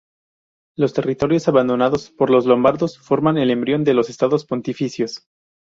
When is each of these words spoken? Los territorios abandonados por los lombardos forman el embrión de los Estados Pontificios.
Los 0.75 0.93
territorios 0.93 1.47
abandonados 1.47 2.09
por 2.09 2.31
los 2.31 2.47
lombardos 2.47 2.97
forman 2.97 3.37
el 3.37 3.51
embrión 3.51 3.83
de 3.83 3.93
los 3.93 4.09
Estados 4.09 4.45
Pontificios. 4.47 5.27